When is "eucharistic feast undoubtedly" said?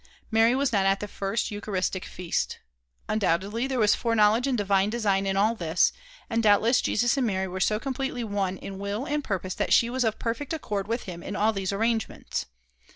1.51-3.67